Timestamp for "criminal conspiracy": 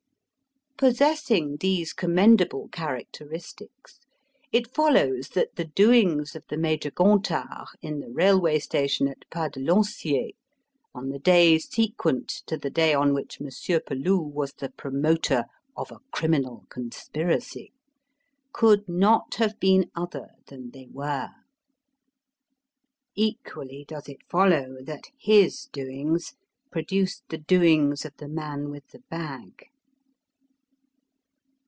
16.09-17.71